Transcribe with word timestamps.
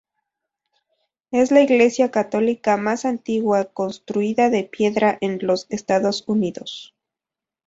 Es 1.29 1.51
la 1.51 1.61
iglesia 1.61 2.09
católica 2.09 2.75
más 2.75 3.05
antigua 3.05 3.65
construida 3.65 4.49
de 4.49 4.63
Piedra 4.63 5.19
en 5.21 5.37
los 5.45 5.67
Estados 5.69 6.23
Unidos. 6.25 6.95